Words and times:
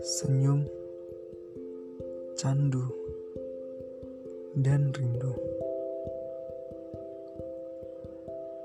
Senyum, 0.00 0.64
candu, 2.32 2.88
dan 4.56 4.96
rindu 4.96 5.36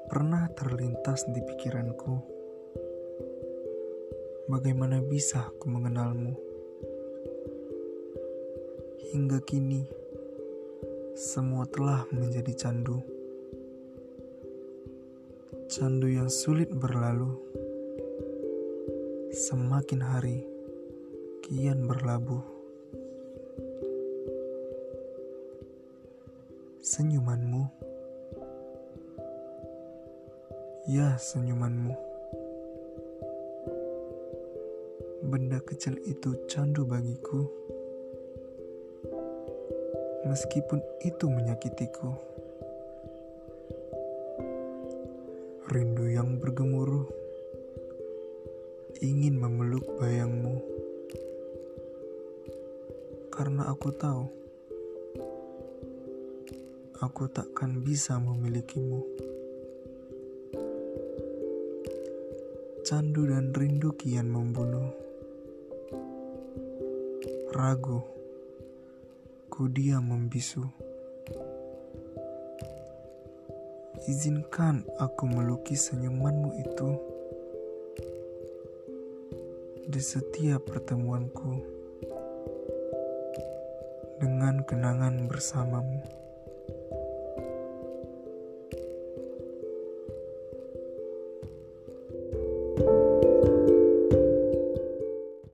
pernah 0.07 0.47
terlintas 0.55 1.27
di 1.27 1.43
pikiranku. 1.43 2.15
Bagaimana 4.47 5.03
bisa 5.03 5.51
aku 5.51 5.67
mengenalmu? 5.67 6.39
Hingga 9.11 9.43
kini, 9.43 9.83
semua 11.19 11.67
telah 11.67 12.07
menjadi 12.15 12.55
candu. 12.55 13.20
Candu 15.71 16.11
yang 16.11 16.27
sulit 16.27 16.67
berlalu. 16.67 17.31
Semakin 19.31 20.03
hari, 20.03 20.43
kian 21.39 21.87
berlabuh. 21.87 22.43
Senyumanmu, 26.83 27.71
ya 30.91 31.15
senyumanmu. 31.15 31.95
Benda 35.23 35.63
kecil 35.63 35.95
itu 36.03 36.35
candu 36.51 36.83
bagiku, 36.83 37.47
meskipun 40.27 40.83
itu 41.07 41.31
menyakitiku. 41.31 42.30
Rindu 45.71 46.11
yang 46.11 46.35
bergemuruh 46.43 47.07
ingin 48.99 49.39
memeluk 49.39 49.87
bayangmu 49.95 50.59
karena 53.31 53.71
aku 53.71 53.95
tahu 53.95 54.27
aku 56.99 57.25
takkan 57.31 57.81
bisa 57.81 58.19
memilikimu. 58.19 58.99
Candu 62.83 63.31
dan 63.31 63.55
rindu 63.55 63.95
kian 63.95 64.27
membunuh. 64.27 64.91
Ragu, 67.55 68.03
ku 69.47 69.71
diam 69.71 70.11
membisu. 70.11 70.67
Izinkan 74.09 74.81
aku 74.97 75.29
melukis 75.29 75.93
senyumanmu 75.93 76.57
itu 76.57 76.89
di 79.85 80.01
setiap 80.01 80.65
pertemuanku 80.65 81.61
dengan 84.17 84.65
kenangan 84.65 85.29
bersamamu. 85.29 86.20